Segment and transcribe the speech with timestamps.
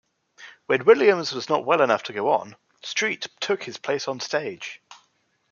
[0.65, 4.79] When Williams was not well enough to go on, Street took his place onstage.